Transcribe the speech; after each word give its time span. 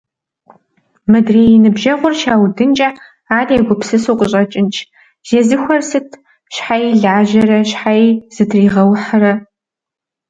Мыдрей 1.11 1.49
и 1.55 1.57
ныбжьэгъур 1.63 2.13
щаудынкӏэ, 2.21 2.89
ар 3.37 3.47
егупсысу 3.57 4.17
къыщӏэкӏынщ: 4.19 4.75
«Зезыхуэр 5.27 5.81
сыт… 5.89 6.09
Щхьэи 6.53 6.87
лажьэрэ, 7.01 7.59
щхьэи 7.69 8.07
зытригъэухьрэ!». 8.35 9.33